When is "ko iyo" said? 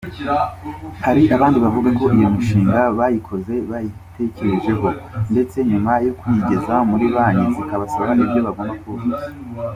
1.99-2.27